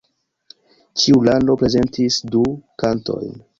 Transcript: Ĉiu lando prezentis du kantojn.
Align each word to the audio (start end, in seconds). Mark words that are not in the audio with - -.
Ĉiu 1.01 1.19
lando 1.29 1.57
prezentis 1.65 2.19
du 2.33 2.43
kantojn. 2.85 3.41